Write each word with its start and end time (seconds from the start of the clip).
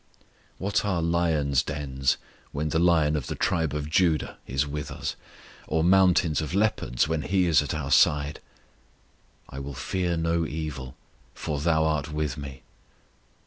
What 0.57 0.83
are 0.83 0.99
lions' 0.99 1.61
dens 1.61 2.17
when 2.51 2.69
the 2.69 2.79
Lion 2.79 3.15
of 3.15 3.27
the 3.27 3.35
tribe 3.35 3.75
of 3.75 3.87
Judah 3.87 4.39
is 4.47 4.65
with 4.65 4.89
us; 4.89 5.15
or 5.67 5.83
mountains 5.83 6.41
of 6.41 6.55
leopards, 6.55 7.07
when 7.07 7.21
He 7.21 7.45
is 7.45 7.61
at 7.61 7.75
our 7.75 7.91
side! 7.91 8.39
"I 9.49 9.59
will 9.59 9.75
fear 9.75 10.17
no 10.17 10.43
evil, 10.43 10.95
for 11.35 11.59
Thou 11.59 11.85
art 11.85 12.11
with 12.11 12.35
me." 12.35 12.63